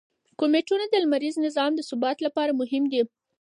[0.39, 3.01] کومیټونه د لمریز نظام د ثبات لپاره مهم دي.